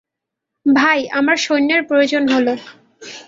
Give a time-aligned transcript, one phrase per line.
[0.65, 2.53] তাই আমার সৈন্যের প্রয়োজন হলো।